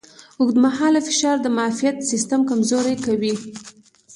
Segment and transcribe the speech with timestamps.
[0.39, 3.33] اوږدمهاله فشار د معافیت سیستم کمزوری کوي.